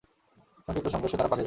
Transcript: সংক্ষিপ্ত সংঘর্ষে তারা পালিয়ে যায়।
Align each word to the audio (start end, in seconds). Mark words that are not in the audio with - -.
সংক্ষিপ্ত 0.65 0.87
সংঘর্ষে 0.93 1.17
তারা 1.17 1.29
পালিয়ে 1.29 1.31
যায়। 1.31 1.39